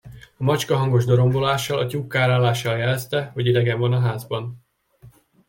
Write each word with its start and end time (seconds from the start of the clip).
A 0.37 0.43
macska 0.43 0.77
hangos 0.77 1.05
dorombolással, 1.05 1.79
a 1.79 1.87
tyúk 1.87 2.07
kárálással 2.07 2.77
jelezte, 2.77 3.29
hogy 3.33 3.45
idegen 3.47 3.79
van 3.79 3.93
a 3.93 3.99
házban. 3.99 4.63